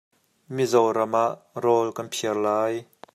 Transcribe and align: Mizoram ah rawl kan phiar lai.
Mizoram 0.55 1.13
ah 1.25 1.31
rawl 1.63 1.87
kan 1.97 2.07
phiar 2.15 2.37
lai. 2.45 2.73